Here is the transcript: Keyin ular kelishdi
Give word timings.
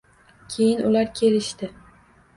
Keyin 0.53 0.81
ular 0.87 1.13
kelishdi 1.21 1.73